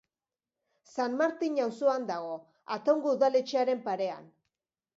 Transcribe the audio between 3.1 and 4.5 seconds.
udaletxearen parean.